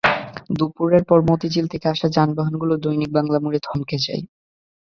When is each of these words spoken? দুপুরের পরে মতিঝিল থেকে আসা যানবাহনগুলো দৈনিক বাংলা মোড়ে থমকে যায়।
দুপুরের 0.57 1.03
পরে 1.03 1.21
মতিঝিল 1.29 1.65
থেকে 1.67 1.85
আসা 1.89 2.07
যানবাহনগুলো 2.15 2.73
দৈনিক 2.83 3.09
বাংলা 3.13 3.37
মোড়ে 3.39 3.59
থমকে 3.63 3.97
যায়। 3.99 4.23